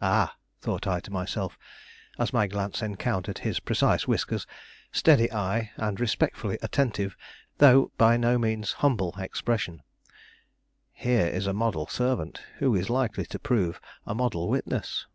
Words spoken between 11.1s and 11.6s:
is a